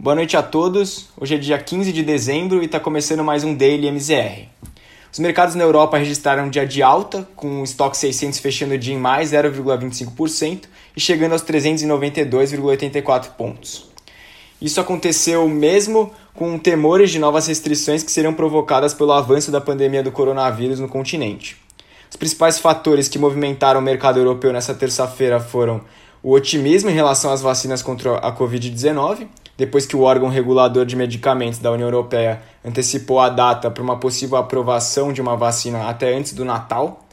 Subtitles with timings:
[0.00, 1.08] Boa noite a todos.
[1.20, 4.46] Hoje é dia 15 de dezembro e está começando mais um Daily MZR.
[5.12, 8.78] Os mercados na Europa registraram um dia de alta, com o estoque 600 fechando o
[8.78, 10.66] dia em mais 0,25%
[10.96, 13.90] e chegando aos 392,84 pontos.
[14.62, 20.04] Isso aconteceu mesmo com temores de novas restrições que seriam provocadas pelo avanço da pandemia
[20.04, 21.56] do coronavírus no continente.
[22.08, 25.80] Os principais fatores que movimentaram o mercado europeu nessa terça-feira foram
[26.22, 29.26] o otimismo em relação às vacinas contra a Covid-19,
[29.58, 33.98] depois que o órgão regulador de medicamentos da União Europeia antecipou a data para uma
[33.98, 37.04] possível aprovação de uma vacina até antes do Natal.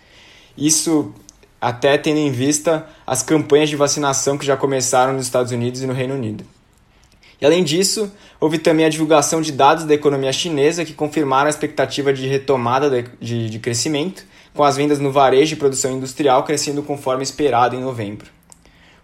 [0.55, 1.11] Isso
[1.59, 5.87] até tendo em vista as campanhas de vacinação que já começaram nos Estados Unidos e
[5.87, 6.45] no Reino Unido.
[7.41, 11.49] E além disso, houve também a divulgação de dados da economia chinesa que confirmaram a
[11.49, 14.23] expectativa de retomada de, de, crescimento,
[14.53, 18.29] com as vendas no varejo e produção industrial crescendo conforme esperado em novembro.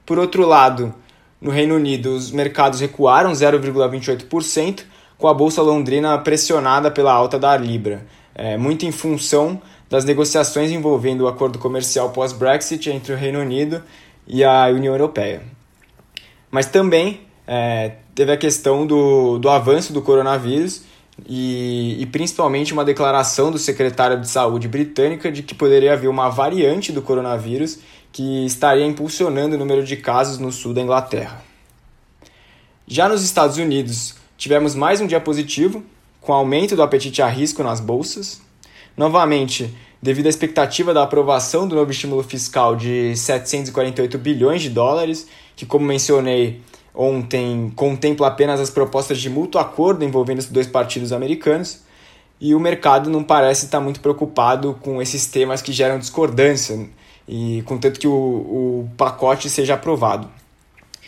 [0.06, 0.94] Por outro lado,
[1.42, 4.84] no Reino Unido, os mercados recuaram 0,28%,
[5.18, 10.72] com a Bolsa Londrina pressionada pela alta da Libra, é, muito em função das negociações
[10.72, 13.84] envolvendo o acordo comercial pós-Brexit entre o Reino Unido
[14.26, 15.42] e a União Europeia.
[16.50, 20.84] Mas também é, teve a questão do, do avanço do coronavírus
[21.28, 26.30] e, e, principalmente uma declaração do secretário de saúde britânica de que poderia haver uma
[26.30, 27.80] variante do coronavírus
[28.12, 31.44] que estaria impulsionando o número de casos no sul da Inglaterra.
[32.88, 35.84] Já nos Estados Unidos, tivemos mais um dia positivo,
[36.20, 38.42] com aumento do apetite a risco nas bolsas.
[38.98, 45.28] Novamente, devido à expectativa da aprovação do novo estímulo fiscal de 748 bilhões de dólares,
[45.56, 46.62] que, como mencionei
[46.94, 51.80] ontem, contempla apenas as propostas de mútuo acordo envolvendo os dois partidos americanos,
[52.42, 56.90] e o mercado não parece estar muito preocupado com esses temas que geram discordância
[57.32, 60.28] e contanto que o, o pacote seja aprovado.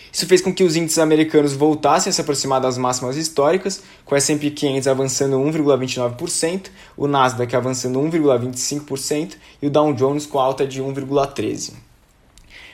[0.10, 4.16] Isso fez com que os índices americanos voltassem a se aproximar das máximas históricas, com
[4.16, 10.66] o S&P 500 avançando 1,29%, o Nasdaq avançando 1,25% e o Dow Jones com alta
[10.66, 11.74] de 1,13%.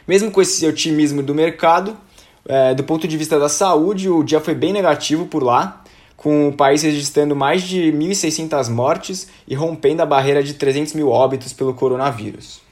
[0.08, 1.98] Mesmo com esse otimismo do mercado,
[2.46, 5.84] é, do ponto de vista da saúde, o dia foi bem negativo por lá,
[6.16, 11.10] com o país registrando mais de 1.600 mortes e rompendo a barreira de 300 mil
[11.10, 12.69] óbitos pelo coronavírus.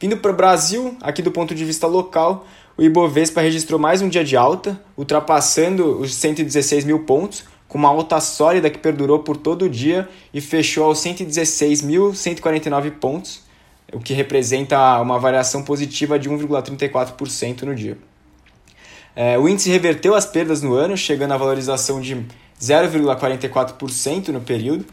[0.00, 4.08] Vindo para o Brasil, aqui do ponto de vista local, o Ibovespa registrou mais um
[4.08, 9.36] dia de alta, ultrapassando os 116 mil pontos, com uma alta sólida que perdurou por
[9.36, 13.42] todo o dia e fechou aos 116.149 pontos,
[13.92, 17.98] o que representa uma variação positiva de 1,34% no dia.
[19.14, 22.24] É, o índice reverteu as perdas no ano, chegando à valorização de
[22.58, 24.86] 0,44% no período,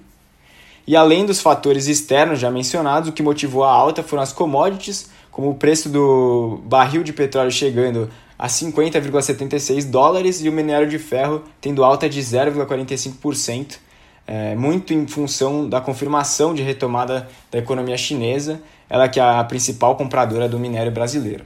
[0.87, 5.09] e além dos fatores externos já mencionados, o que motivou a alta foram as commodities,
[5.29, 8.09] como o preço do barril de petróleo chegando
[8.39, 13.79] a 50,76 dólares e o minério de ferro tendo alta de 0,45%,
[14.25, 19.43] é, muito em função da confirmação de retomada da economia chinesa, ela que é a
[19.43, 21.43] principal compradora do minério brasileiro.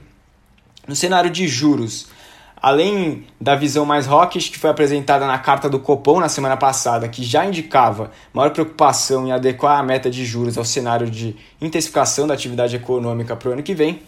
[0.86, 2.06] No cenário de juros,
[2.62, 7.08] além da visão mais hawkish que foi apresentada na carta do Copom na semana passada,
[7.08, 12.24] que já indicava maior preocupação em adequar a meta de juros ao cenário de intensificação
[12.24, 14.00] da atividade econômica para o ano que vem,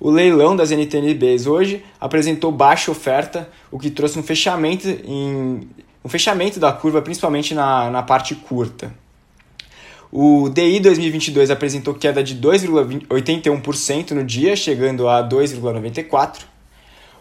[0.00, 5.68] o leilão das NTNBs hoje apresentou baixa oferta, o que trouxe um fechamento, em,
[6.04, 8.92] um fechamento da curva, principalmente na, na parte curta.
[10.10, 16.50] O DI 2022 apresentou queda de 2,81% no dia, chegando a 2,94%.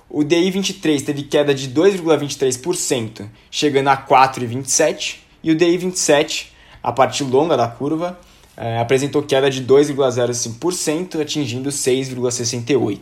[0.10, 6.92] O DI 23 teve queda de 2,23%, chegando a 4,27%, e o DI 27, a
[6.92, 8.20] parte longa da curva,
[8.58, 13.00] é, apresentou queda de 2,05%, atingindo 6,68%.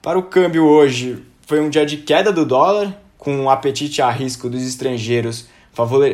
[0.00, 4.00] Para o câmbio hoje, foi um dia de queda do dólar, com o um apetite
[4.00, 5.46] a risco dos estrangeiros